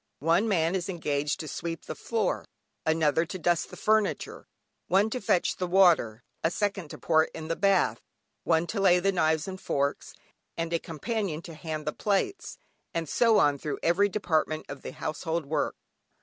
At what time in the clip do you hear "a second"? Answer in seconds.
6.43-6.89